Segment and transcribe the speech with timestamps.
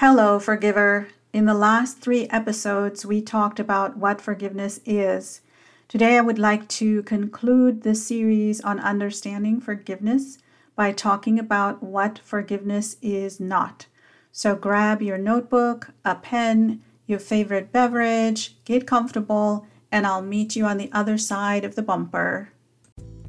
[0.00, 1.08] Hello, forgiver.
[1.32, 5.40] In the last three episodes, we talked about what forgiveness is.
[5.88, 10.38] Today, I would like to conclude this series on understanding forgiveness
[10.76, 13.86] by talking about what forgiveness is not.
[14.30, 20.64] So, grab your notebook, a pen, your favorite beverage, get comfortable, and I'll meet you
[20.64, 22.50] on the other side of the bumper.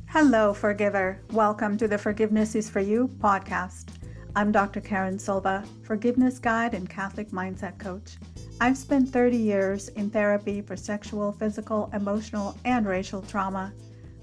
[0.09, 1.20] Hello, forgiver.
[1.31, 3.98] Welcome to the Forgiveness is for You podcast.
[4.40, 4.80] I'm Dr.
[4.80, 8.16] Karen Silva, forgiveness guide and Catholic mindset coach.
[8.61, 13.74] I've spent 30 years in therapy for sexual, physical, emotional, and racial trauma,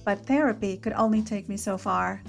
[0.06, 2.22] but therapy could only take me so far.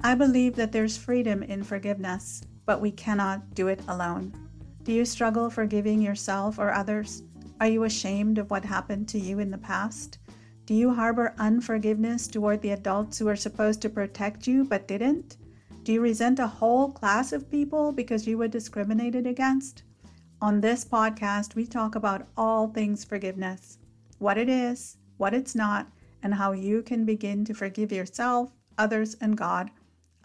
[0.00, 4.32] I believe that there's freedom in forgiveness, but we cannot do it alone.
[4.84, 7.22] Do you struggle forgiving yourself or others?
[7.60, 10.20] Are you ashamed of what happened to you in the past?
[10.64, 15.36] Do you harbor unforgiveness toward the adults who are supposed to protect you but didn't?
[15.86, 19.84] Do you resent a whole class of people because you were discriminated against?
[20.42, 23.78] On this podcast, we talk about all things forgiveness
[24.18, 25.86] what it is, what it's not,
[26.24, 29.70] and how you can begin to forgive yourself, others, and God.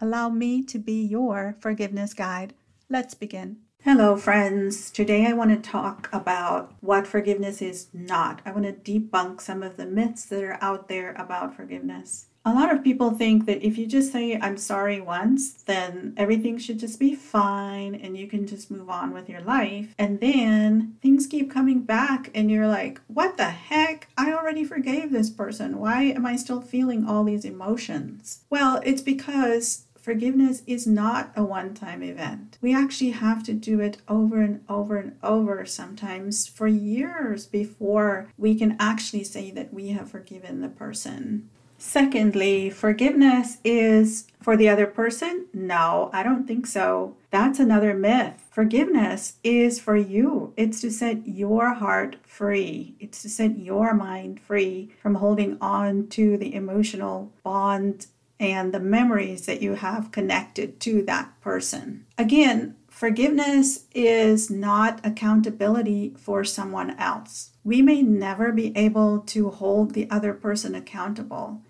[0.00, 2.54] Allow me to be your forgiveness guide.
[2.90, 3.58] Let's begin.
[3.84, 4.90] Hello, friends.
[4.90, 8.42] Today I want to talk about what forgiveness is not.
[8.44, 12.52] I want to debunk some of the myths that are out there about forgiveness a
[12.52, 16.80] lot of people think that if you just say I'm sorry once, then everything should
[16.80, 19.94] just be fine and you can just move on with your life.
[19.96, 24.08] And then things keep coming back and you're like, what the heck?
[24.18, 25.78] I already forgave this person.
[25.78, 28.40] Why am I still feeling all these emotions?
[28.50, 32.58] Well, it's because forgiveness is not a one time event.
[32.60, 38.28] We actually have to do it over and over and over, sometimes for years before
[38.36, 41.48] we can actually say that we have forgiven the person.
[41.84, 45.46] Secondly, forgiveness is for the other person?
[45.52, 47.16] No, I don't think so.
[47.30, 48.48] That's another myth.
[48.50, 50.54] Forgiveness is for you.
[50.56, 52.94] It's to set your heart free.
[53.00, 58.06] It's to set your mind free from holding on to the emotional bond
[58.38, 62.06] and the memories that you have connected to that person.
[62.16, 67.50] Again, forgiveness is not accountability for someone else.
[67.64, 71.60] We may never be able to hold the other person accountable.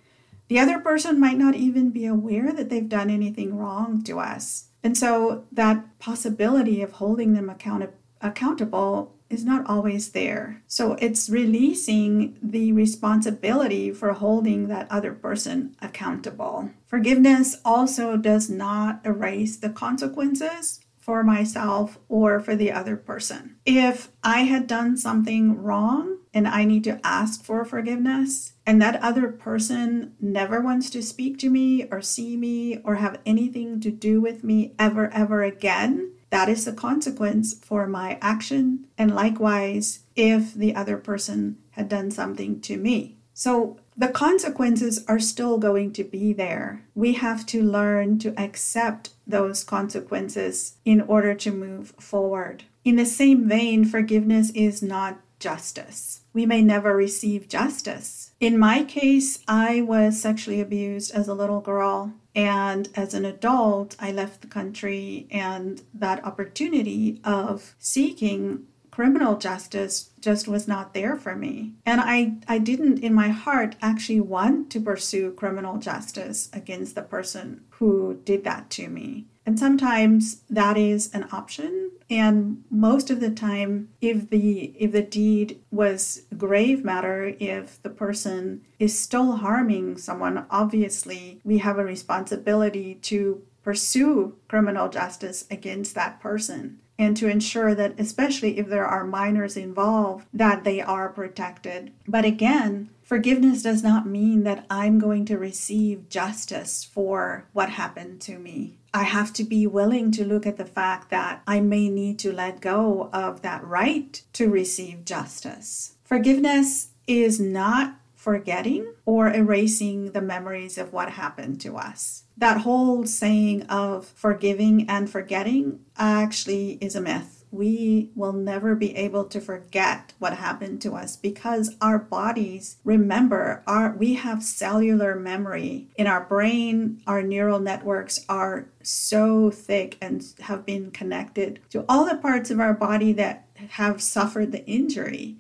[0.53, 4.67] The other person might not even be aware that they've done anything wrong to us.
[4.85, 7.89] And so that possibility of holding them account-
[8.21, 10.63] accountable is not always there.
[10.67, 16.69] So it's releasing the responsibility for holding that other person accountable.
[16.87, 23.57] Forgiveness also does not erase the consequences for myself or for the other person.
[23.65, 29.03] If I had done something wrong and I need to ask for forgiveness, and that
[29.03, 33.91] other person never wants to speak to me or see me or have anything to
[33.91, 38.87] do with me ever, ever again, that is the consequence for my action.
[38.97, 43.17] And likewise, if the other person had done something to me.
[43.35, 46.85] So the consequences are still going to be there.
[46.95, 52.65] We have to learn to accept those consequences in order to move forward.
[52.85, 56.21] In the same vein, forgiveness is not justice.
[56.33, 58.33] We may never receive justice.
[58.41, 62.15] In my case, I was sexually abused as a little girl.
[62.35, 70.11] And as an adult, I left the country, and that opportunity of seeking criminal justice
[70.21, 71.73] just was not there for me.
[71.85, 77.03] And I, I didn't, in my heart, actually want to pursue criminal justice against the
[77.03, 79.27] person who did that to me.
[79.45, 81.82] And sometimes that is an option.
[82.13, 87.89] And most of the time, if the if the deed was grave matter, if the
[87.89, 95.95] person is still harming someone, obviously we have a responsibility to pursue criminal justice against
[95.95, 101.09] that person and to ensure that especially if there are minors involved that they are
[101.09, 101.93] protected.
[102.07, 108.21] But again forgiveness does not mean that i'm going to receive justice for what happened
[108.21, 111.89] to me i have to be willing to look at the fact that i may
[111.89, 119.33] need to let go of that right to receive justice forgiveness is not forgetting or
[119.33, 122.23] erasing the memories of what happened to us.
[122.37, 127.42] That whole saying of forgiving and forgetting actually is a myth.
[127.53, 133.63] We will never be able to forget what happened to us because our bodies remember
[133.67, 137.03] our we have cellular memory in our brain.
[137.07, 142.59] Our neural networks are so thick and have been connected to all the parts of
[142.59, 145.37] our body that have suffered the injury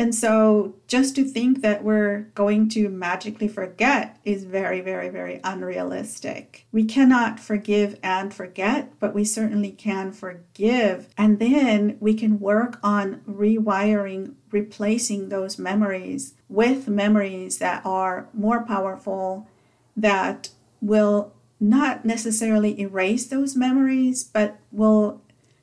[0.00, 5.40] And so just to think that we're going to magically forget is very, very, very
[5.42, 6.66] unrealistic.
[6.70, 11.08] We cannot forgive and forget, but we certainly can forgive.
[11.18, 18.64] And then we can work on rewiring, replacing those memories with memories that are more
[18.64, 19.48] powerful,
[19.96, 20.50] that
[20.80, 25.22] will not necessarily erase those memories, but will